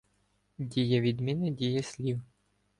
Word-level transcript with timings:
Дієвідміни 0.57 1.51
дієслів 1.51 2.21